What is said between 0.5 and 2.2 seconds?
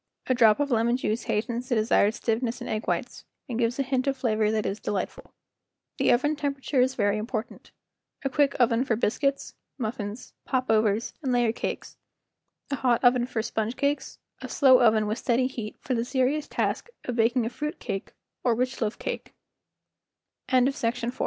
of lemon juice hastens the desired